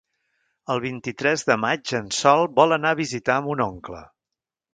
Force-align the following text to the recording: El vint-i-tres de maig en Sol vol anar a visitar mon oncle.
El 0.75 0.79
vint-i-tres 0.85 1.43
de 1.49 1.57
maig 1.65 1.93
en 1.99 2.07
Sol 2.21 2.49
vol 2.61 2.75
anar 2.79 2.95
a 2.95 2.99
visitar 3.05 3.37
mon 3.51 3.63
oncle. 3.69 4.03